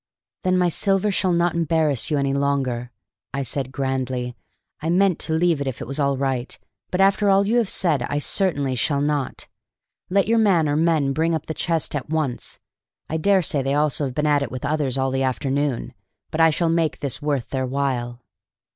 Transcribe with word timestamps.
"Then 0.43 0.57
my 0.57 0.69
silver 0.69 1.11
shall 1.11 1.31
not 1.31 1.53
embarrass 1.53 2.09
you 2.09 2.17
any 2.17 2.33
longer," 2.33 2.89
said 3.43 3.67
I 3.67 3.69
grandly. 3.69 4.35
"I 4.81 4.89
meant 4.89 5.19
to 5.19 5.33
leave 5.33 5.61
it 5.61 5.67
if 5.67 5.79
it 5.79 5.85
was 5.85 5.99
all 5.99 6.17
right, 6.17 6.57
but 6.89 6.99
after 6.99 7.29
all 7.29 7.45
you 7.45 7.57
have 7.59 7.69
said 7.69 8.01
I 8.09 8.17
certainly 8.17 8.73
shall 8.73 8.99
not. 9.01 9.47
Let 10.09 10.27
your 10.27 10.39
man 10.39 10.67
or 10.67 10.75
men 10.75 11.13
bring 11.13 11.35
up 11.35 11.45
the 11.45 11.53
chest 11.53 11.93
at 11.95 12.09
once. 12.09 12.57
I 13.11 13.17
dare 13.17 13.43
say 13.43 13.61
they 13.61 13.75
also 13.75 14.05
have 14.05 14.15
been 14.15 14.25
'at 14.25 14.41
it 14.41 14.49
with 14.51 14.65
others 14.65 14.97
all 14.97 15.11
the 15.11 15.21
afternoon,' 15.21 15.93
but 16.31 16.41
I 16.41 16.49
shall 16.49 16.69
make 16.69 16.97
this 16.99 17.21
worth 17.21 17.49
their 17.49 17.67
while." 17.67 18.23